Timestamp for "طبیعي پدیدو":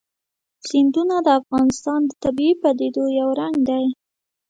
2.23-3.03